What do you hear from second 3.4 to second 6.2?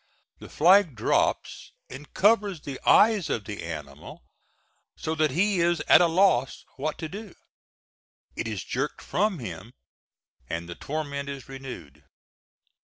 the animal so that he is at a